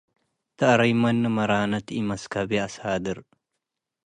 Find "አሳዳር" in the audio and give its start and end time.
2.65-3.19